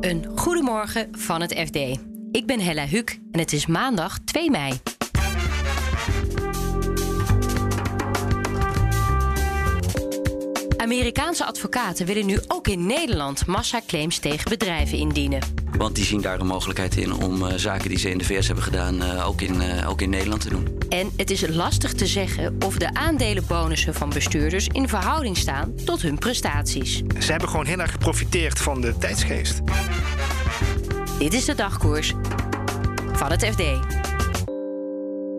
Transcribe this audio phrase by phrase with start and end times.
[0.00, 1.76] Een goedemorgen van het FD.
[2.30, 4.80] Ik ben Hella Huuk en het is maandag 2 mei.
[10.76, 15.40] Amerikaanse advocaten willen nu ook in Nederland massaclaims tegen bedrijven indienen.
[15.80, 18.46] Want die zien daar een mogelijkheid in om uh, zaken die ze in de VS
[18.46, 20.78] hebben gedaan uh, ook, in, uh, ook in Nederland te doen.
[20.88, 26.02] En het is lastig te zeggen of de aandelenbonussen van bestuurders in verhouding staan tot
[26.02, 27.02] hun prestaties.
[27.18, 29.60] Ze hebben gewoon heel erg geprofiteerd van de tijdsgeest.
[31.18, 32.14] Dit is de dagkoers
[33.12, 33.62] van het FD.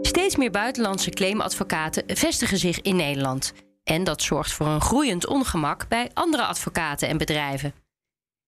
[0.02, 3.54] Steeds meer buitenlandse claimadvocaten vestigen zich in Nederland.
[3.84, 7.81] En dat zorgt voor een groeiend ongemak bij andere advocaten en bedrijven.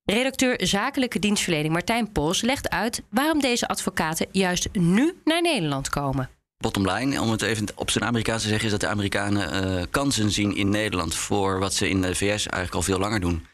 [0.06, 6.30] Redacteur Zakelijke Dienstverlening Martijn Pols legt uit waarom deze advocaten juist nu naar Nederland komen.
[6.58, 9.84] Bottom line, om het even op zijn Amerikaans te zeggen, is dat de Amerikanen uh,
[9.90, 13.46] kansen zien in Nederland voor wat ze in de VS eigenlijk al veel langer doen.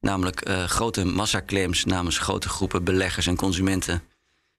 [0.00, 4.02] Namelijk uh, grote massaclaims namens grote groepen beleggers en consumenten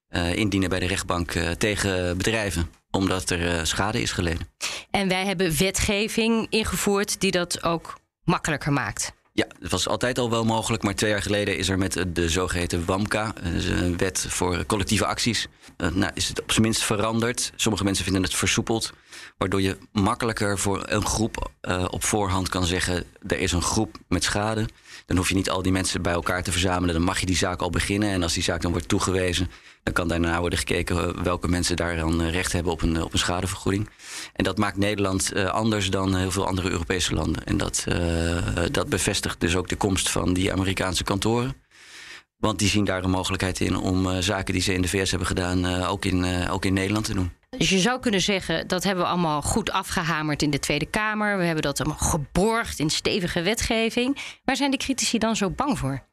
[0.10, 4.48] uh, indienen bij de rechtbank tegen bedrijven omdat er schade is geleden.
[4.92, 9.14] En wij hebben wetgeving ingevoerd die dat ook makkelijker maakt.
[9.38, 12.30] Ja, het was altijd al wel mogelijk, maar twee jaar geleden is er met de
[12.30, 17.52] zogeheten WAMKA, dus een wet voor collectieve acties, nou, is het op zijn minst veranderd.
[17.56, 18.94] Sommige mensen vinden het versoepeld,
[19.38, 23.98] waardoor je makkelijker voor een groep uh, op voorhand kan zeggen: er is een groep
[24.08, 24.66] met schade.
[25.06, 26.96] Dan hoef je niet al die mensen bij elkaar te verzamelen.
[26.96, 28.10] Dan mag je die zaak al beginnen.
[28.10, 29.52] En als die zaak dan wordt toegewezen,
[29.84, 33.20] dan kan daarna worden gekeken welke mensen daar dan recht hebben op een, op een
[33.20, 33.90] schadevergoeding.
[34.34, 37.46] En dat maakt Nederland anders dan heel veel andere Europese landen.
[37.46, 37.86] En dat,
[38.72, 41.56] dat bevestigt dus ook de komst van die Amerikaanse kantoren.
[42.38, 45.28] Want die zien daar een mogelijkheid in om zaken die ze in de VS hebben
[45.28, 47.32] gedaan ook, in, ook in Nederland te doen.
[47.58, 51.38] Dus je zou kunnen zeggen, dat hebben we allemaal goed afgehamerd in de Tweede Kamer.
[51.38, 54.18] We hebben dat allemaal geborgd in stevige wetgeving.
[54.44, 56.04] Waar zijn de critici dan zo bang voor?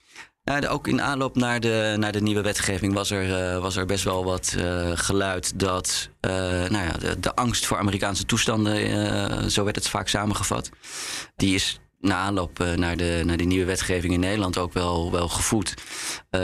[0.45, 3.87] Nou, ook in aanloop naar de, naar de nieuwe wetgeving was er, uh, was er
[3.87, 9.51] best wel wat uh, geluid dat uh, nou ja, de, de, angst voor Amerikaanse toestanden,
[9.51, 10.71] zo werd het vaak samengevat,
[11.37, 15.29] die is na aanloop naar de, naar de nieuwe wetgeving in Nederland ook wel, wel
[15.29, 15.75] gevoed.
[16.31, 16.41] Uh,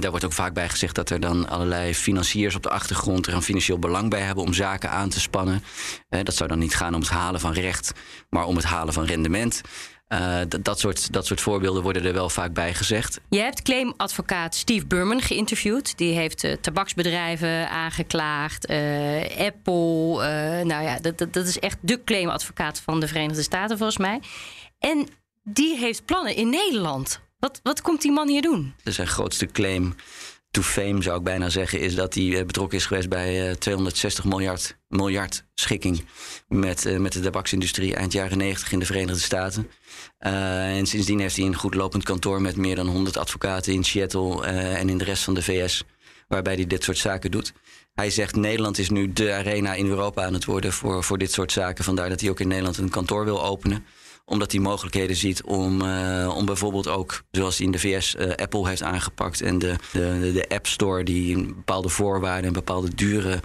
[0.00, 3.34] daar wordt ook vaak bij gezegd dat er dan allerlei financiers op de achtergrond er
[3.34, 5.62] een financieel belang bij hebben om zaken aan te spannen.
[6.10, 7.92] Uh, dat zou dan niet gaan om het halen van recht,
[8.30, 9.60] maar om het halen van rendement.
[10.08, 13.20] Uh, dat, soort, dat soort voorbeelden worden er wel vaak bij gezegd.
[13.28, 15.98] Je hebt claimadvocaat Steve Burman geïnterviewd.
[15.98, 18.66] Die heeft tabaksbedrijven aangeklaagd,
[19.38, 20.64] Apple.
[20.64, 24.20] nou ja, dat, dat, dat is echt de claimadvocaat van de Verenigde Staten volgens mij.
[24.78, 25.08] En
[25.44, 27.20] die heeft plannen in Nederland.
[27.38, 28.74] Wat, wat komt die man hier doen?
[28.84, 29.94] Zijn grootste claim
[30.50, 34.76] to fame, zou ik bijna zeggen, is dat hij betrokken is geweest bij 260 miljard,
[34.88, 36.04] miljard schikking
[36.48, 39.70] met, uh, met de tabaksindustrie eind jaren 90 in de Verenigde Staten.
[40.18, 44.44] En sindsdien heeft hij een goed lopend kantoor met meer dan 100 advocaten in Seattle
[44.46, 45.84] en in de rest van de VS,
[46.28, 47.52] waarbij hij dit soort zaken doet.
[47.94, 51.32] Hij zegt Nederland is nu de arena in Europa aan het worden voor, voor dit
[51.32, 51.84] soort zaken.
[51.84, 53.84] Vandaar dat hij ook in Nederland een kantoor wil openen
[54.28, 58.30] omdat hij mogelijkheden ziet om, uh, om bijvoorbeeld ook, zoals hij in de VS uh,
[58.34, 63.40] Apple heeft aangepakt en de, de, de App Store die bepaalde voorwaarden en bepaalde dure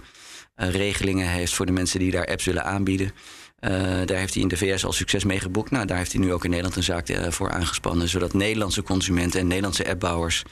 [0.56, 3.12] uh, regelingen heeft voor de mensen die daar apps willen aanbieden.
[4.06, 5.70] daar heeft hij in de VS al succes mee geboekt.
[5.70, 8.08] Nou, daar heeft hij nu ook in Nederland een zaak voor aangespannen.
[8.08, 10.42] Zodat Nederlandse consumenten en Nederlandse appbouwers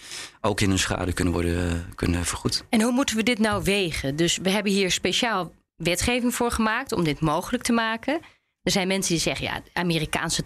[0.41, 2.65] ook in hun schade kunnen worden kunnen vergoed.
[2.69, 4.17] En hoe moeten we dit nou wegen?
[4.17, 8.21] Dus we hebben hier speciaal wetgeving voor gemaakt om dit mogelijk te maken.
[8.63, 10.43] Er zijn mensen die zeggen, ja, Amerikaanse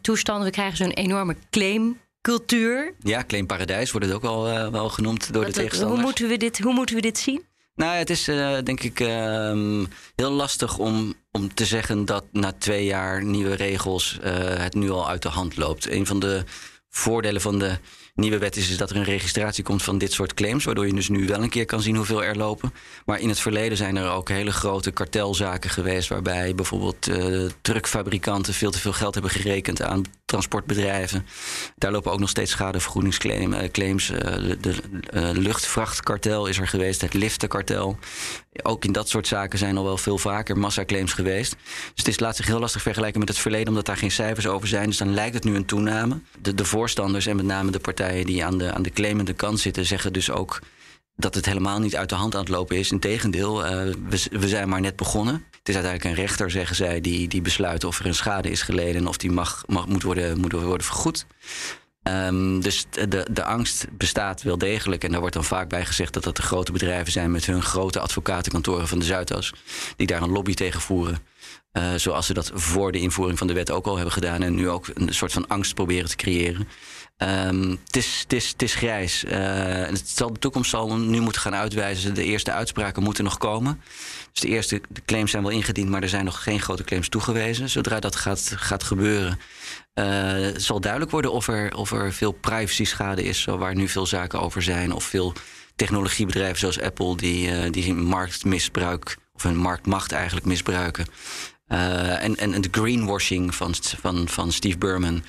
[0.00, 2.94] toestanden, we krijgen zo'n enorme claimcultuur.
[2.98, 6.00] Ja, claimparadijs wordt het ook wel, uh, wel genoemd door Wat, de tegenstanders.
[6.00, 7.48] Hoe moeten we dit, hoe moeten we dit zien?
[7.74, 9.08] Nou, het is uh, denk ik uh,
[10.14, 14.90] heel lastig om, om te zeggen dat na twee jaar nieuwe regels uh, het nu
[14.90, 15.90] al uit de hand loopt.
[15.90, 16.44] Een van de
[16.90, 17.78] voordelen van de
[18.14, 20.64] nieuwe wet is, is dat er een registratie komt van dit soort claims.
[20.64, 22.72] Waardoor je dus nu wel een keer kan zien hoeveel er lopen.
[23.04, 26.08] Maar in het verleden zijn er ook hele grote kartelzaken geweest.
[26.08, 31.26] Waarbij bijvoorbeeld uh, truckfabrikanten veel te veel geld hebben gerekend aan transportbedrijven.
[31.76, 34.10] Daar lopen ook nog steeds schadevergoedingsclaims.
[34.10, 34.74] Uh, de, de
[35.14, 37.98] uh, luchtvrachtkartel is er geweest, het liftenkartel.
[38.62, 41.56] Ook in dat soort zaken zijn al wel veel vaker massaclaims geweest.
[41.64, 44.46] Dus het is, laat zich heel lastig vergelijken met het verleden, omdat daar geen cijfers
[44.46, 44.86] over zijn.
[44.86, 46.20] Dus dan lijkt het nu een toename.
[46.38, 49.60] De, de voorstanders en met name de partijen die aan de, aan de claimende kant
[49.60, 50.60] zitten, zeggen dus ook
[51.16, 52.90] dat het helemaal niet uit de hand aan het lopen is.
[52.90, 53.70] Integendeel, uh,
[54.08, 55.34] we, we zijn maar net begonnen.
[55.34, 58.62] Het is uiteindelijk een rechter, zeggen zij, die, die besluit of er een schade is
[58.62, 61.26] geleden en of die mag, mag, moet, worden, moet worden vergoed.
[62.02, 65.04] Um, dus de, de angst bestaat wel degelijk.
[65.04, 67.62] En daar wordt dan vaak bij gezegd dat dat de grote bedrijven zijn met hun
[67.62, 69.52] grote advocatenkantoren van de Zuidas.
[69.96, 71.18] Die daar een lobby tegen voeren.
[71.72, 74.42] Uh, zoals ze dat voor de invoering van de wet ook al hebben gedaan.
[74.42, 76.68] En nu ook een soort van angst proberen te creëren.
[77.22, 79.24] Um, het, is, grijs.
[79.24, 82.14] En het zal, de toekomst zal nu moeten gaan uitwijzen.
[82.14, 83.80] De eerste uitspraken moeten nog komen.
[84.32, 87.08] Dus de eerste de claims zijn wel ingediend, maar er zijn nog geen grote claims
[87.08, 87.68] toegewezen.
[87.68, 89.38] Zodra dat gaat, gaat gebeuren,
[89.94, 94.06] uh, zal duidelijk worden of er, of er veel privacy schade is, waar nu veel
[94.06, 94.92] zaken over zijn.
[94.92, 95.32] Of veel
[95.76, 101.06] technologiebedrijven zoals Apple die, uh, die marktmisbruik of hun marktmacht eigenlijk misbruiken.
[101.72, 105.22] Uh, en, en, de greenwashing van, van, van Steve Berman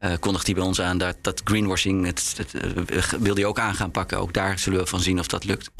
[0.00, 0.98] uh, kondigt hij bij ons aan.
[0.98, 4.18] Dat, dat greenwashing het, het, het, wil hij ook aan gaan pakken.
[4.18, 5.70] Ook daar zullen we van zien of dat lukt.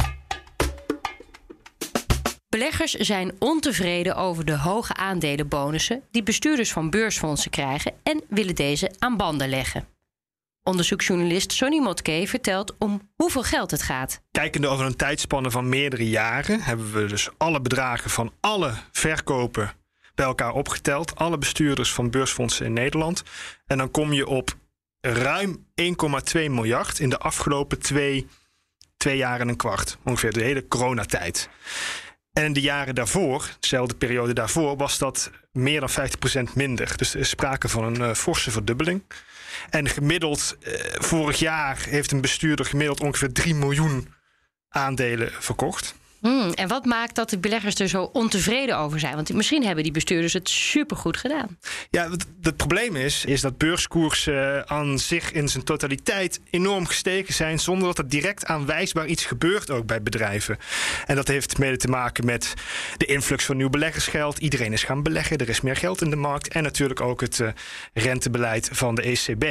[2.49, 8.91] Beleggers zijn ontevreden over de hoge aandelenbonussen die bestuurders van beursfondsen krijgen en willen deze
[8.99, 9.87] aan banden leggen.
[10.62, 14.20] Onderzoeksjournalist Sonny Motke vertelt om hoeveel geld het gaat.
[14.31, 19.77] Kijkende over een tijdspanne van meerdere jaren hebben we dus alle bedragen van alle verkopen
[20.19, 21.17] bij elkaar opgeteld.
[21.17, 23.23] Alle bestuurders van beursfondsen in Nederland.
[23.67, 24.56] En dan kom je op
[25.00, 25.93] ruim 1,2
[26.32, 28.26] miljard in de afgelopen twee,
[28.97, 29.99] twee jaar en een kwart.
[30.05, 31.49] Ongeveer de hele coronatijd.
[32.32, 35.91] En in de jaren daarvoor, dezelfde periode daarvoor, was dat meer dan
[36.50, 36.97] 50% minder.
[36.97, 39.03] Dus er is sprake van een uh, forse verdubbeling.
[39.70, 44.15] En gemiddeld, uh, vorig jaar heeft een bestuurder gemiddeld ongeveer 3 miljoen
[44.69, 45.94] aandelen verkocht.
[46.20, 49.15] Hmm, en wat maakt dat de beleggers er zo ontevreden over zijn?
[49.15, 51.59] Want misschien hebben die bestuurders het supergoed gedaan.
[51.91, 56.87] Ja, het, het probleem is, is dat beurskoersen uh, aan zich in zijn totaliteit enorm
[56.87, 60.59] gestegen zijn, zonder dat er direct aanwijsbaar iets gebeurt ook bij bedrijven.
[61.06, 62.55] En dat heeft mede te maken met
[62.97, 64.38] de influx van nieuw beleggersgeld.
[64.38, 66.49] Iedereen is gaan beleggen, er is meer geld in de markt.
[66.49, 67.49] En natuurlijk ook het uh,
[67.93, 69.44] rentebeleid van de ECB.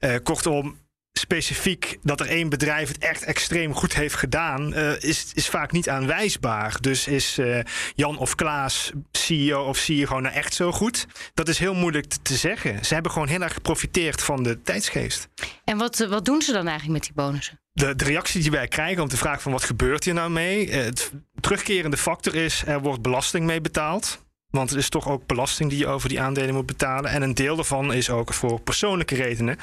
[0.00, 0.76] Uh, kortom,
[1.18, 5.72] specifiek dat er één bedrijf het echt extreem goed heeft gedaan, uh, is, is vaak
[5.72, 6.76] niet aanwijsbaar.
[6.80, 7.60] Dus is uh,
[7.94, 11.06] Jan of Klaas, CEO of CEO, nou echt zo goed?
[11.34, 12.84] Dat is heel moeilijk te, zeggen.
[12.84, 15.28] Ze hebben gewoon heel erg geprofiteerd van de tijdsgeest.
[15.64, 17.60] En wat, wat doen ze dan eigenlijk met die bonussen?
[17.72, 20.70] De, de reactie die wij krijgen op de vraag van wat gebeurt hier nou mee?
[20.70, 24.26] Het terugkerende factor is, er wordt belasting mee betaald.
[24.50, 27.10] Want het is toch ook belasting die je over die aandelen moet betalen.
[27.10, 29.56] En een deel daarvan is ook voor persoonlijke redenen.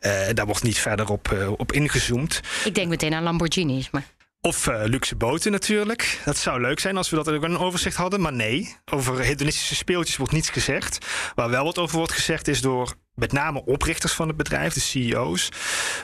[0.00, 2.40] Uh, daar wordt niet verder op, uh, op ingezoomd.
[2.64, 3.90] Ik denk meteen aan Lamborghinis.
[3.90, 4.02] Maar...
[4.40, 6.20] Of uh, luxe boten natuurlijk.
[6.24, 8.20] Dat zou leuk zijn als we dat ook een overzicht hadden.
[8.20, 11.06] Maar nee, over hedonistische speeltjes wordt niets gezegd.
[11.34, 14.80] Waar wel wat over wordt gezegd is door met name oprichters van het bedrijf, de
[14.80, 15.48] CEO's.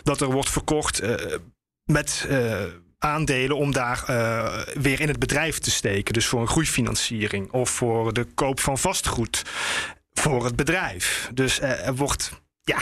[0.02, 1.02] Dat er wordt verkocht
[1.84, 2.26] met
[2.98, 6.14] aandelen om daar uh, weer in het bedrijf te steken.
[6.14, 9.42] Dus voor een groeifinanciering of voor de koop van vastgoed
[10.12, 11.30] voor het bedrijf.
[11.34, 12.30] Dus uh, er wordt.
[12.62, 12.78] Ja,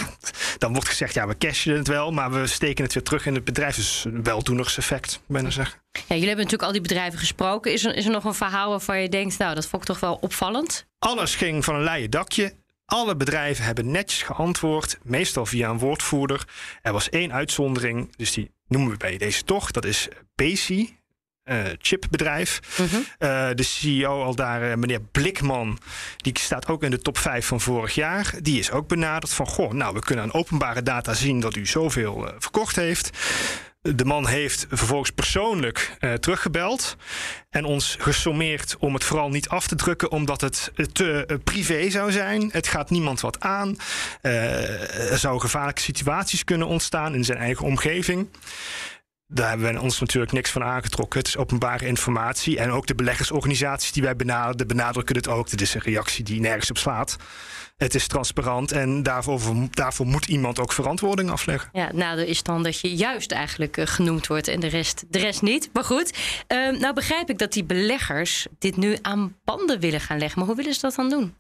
[0.59, 3.35] dan wordt gezegd, ja, we cashen het wel, maar we steken het weer terug in
[3.35, 3.77] het bedrijf.
[3.77, 5.81] Dus een weldoenerseffect, bijna zeggen.
[5.93, 7.73] Ja, jullie hebben natuurlijk al die bedrijven gesproken.
[7.73, 10.01] Is er, is er nog een verhaal waarvan je denkt, nou, dat vond ik toch
[10.01, 10.87] wel opvallend?
[10.99, 12.55] Alles ging van een leien dakje.
[12.85, 16.45] Alle bedrijven hebben netjes geantwoord, meestal via een woordvoerder.
[16.83, 19.71] Er was één uitzondering, dus die noemen we bij deze toch.
[19.71, 20.97] Dat is Besi,
[21.45, 22.61] uh, chipbedrijf.
[22.79, 22.99] Mm -hmm.
[22.99, 25.79] uh, de CEO al daar, uh, meneer Blikman,
[26.17, 28.35] die staat ook in de top 5 van vorig jaar.
[28.41, 31.67] Die is ook benaderd van, goh, nou, we kunnen aan openbare data zien dat u
[31.67, 33.11] zoveel verkocht heeft.
[33.93, 36.97] De man heeft vervolgens persoonlijk uh, teruggebeld
[37.51, 41.91] en ons gesommeerd om het vooral niet af te drukken, omdat het te uh, privé
[41.91, 42.49] zou zijn.
[42.53, 43.77] Het gaat niemand wat aan.
[44.23, 48.29] Uh, er zouden gevaarlijke situaties kunnen ontstaan in zijn eigen omgeving.
[49.27, 51.19] Daar hebben we ons natuurlijk niks van aangetrokken.
[51.19, 52.59] Het is openbare informatie.
[52.59, 55.51] En ook de beleggersorganisaties die wij benaderen, benadrukken het ook.
[55.51, 57.17] Dit is een reactie die nergens op slaat.
[57.77, 59.41] Het is transparant en daarvoor,
[59.71, 61.71] daarvoor moet iemand ook verantwoording afleggen.
[61.73, 65.05] Ja, het nadeel is dan dat je juist eigenlijk uh, genoemd wordt en de rest,
[65.09, 65.71] de rest niet.
[65.73, 70.19] Maar goed, uh, nou begrijp ik dat die beleggers dit nu aan banden willen gaan
[70.19, 70.39] leggen.
[70.39, 71.35] Maar hoe willen ze dat dan doen?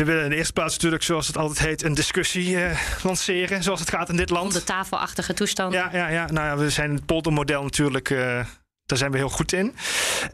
[0.00, 3.62] Ze willen in de eerste plaats natuurlijk, zoals het altijd heet, een discussie uh, lanceren,
[3.62, 4.52] zoals het gaat in dit land.
[4.52, 5.72] De tafelachtige toestand.
[5.72, 6.30] Ja, ja, ja.
[6.30, 8.10] Nou ja, we zijn het poldermodel natuurlijk.
[8.10, 8.18] Uh,
[8.86, 9.74] daar zijn we heel goed in.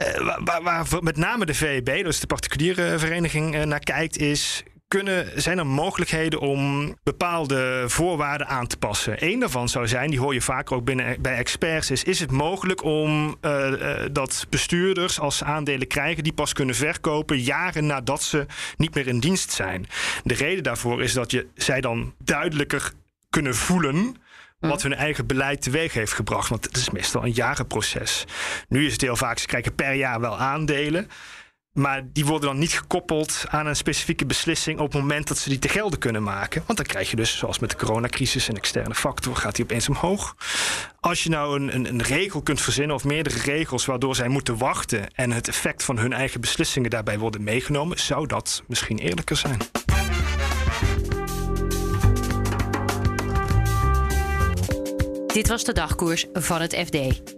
[0.00, 5.42] Uh, waar, waar, met name de VEB, dus de particuliere vereniging, naar kijkt, is kunnen,
[5.42, 9.24] zijn er mogelijkheden om bepaalde voorwaarden aan te passen?
[9.24, 12.30] Eén daarvan zou zijn, die hoor je vaker ook binnen, bij experts, is: is het
[12.30, 17.86] mogelijk om uh, uh, dat bestuurders, als ze aandelen krijgen, die pas kunnen verkopen jaren
[17.86, 19.86] nadat ze niet meer in dienst zijn?
[20.24, 22.92] De reden daarvoor is dat je zij dan duidelijker
[23.30, 24.16] kunnen voelen
[24.58, 26.48] wat hun eigen beleid teweeg heeft gebracht.
[26.48, 28.24] Want het is meestal een jarenproces.
[28.68, 31.08] Nu is het heel vaak, ze krijgen per jaar wel aandelen.
[31.76, 35.48] Maar die worden dan niet gekoppeld aan een specifieke beslissing op het moment dat ze
[35.48, 36.62] die te gelden kunnen maken.
[36.66, 39.88] Want dan krijg je dus, zoals met de coronacrisis, een externe factor, gaat die opeens
[39.88, 40.36] omhoog.
[41.00, 44.58] als je nou een, een, een, regel kunt verzinnen of meerdere regels waardoor zij moeten
[44.58, 49.36] wachten en het effect van hun eigen beslissingen daarbij worden meegenomen, zou dat misschien eerlijker
[49.36, 49.58] zijn.
[55.26, 57.35] Dit was de dagkoers van het FD.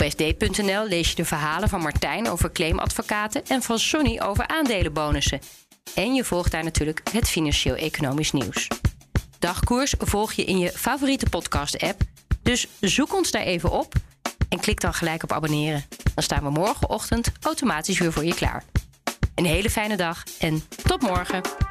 [0.00, 5.40] Op fd.nl lees je de verhalen van Martijn over claimadvocaten en van Sonny over aandelenbonussen.
[5.94, 8.68] En je volgt daar natuurlijk het financieel-economisch nieuws.
[9.38, 12.00] Dagkoers volg je in je favoriete podcast-app,
[12.42, 13.92] dus zoek ons daar even op
[14.48, 15.84] en klik dan gelijk op abonneren.
[16.14, 18.64] Dan staan we morgenochtend automatisch weer voor je klaar.
[19.34, 21.69] Een hele fijne dag en tot morgen.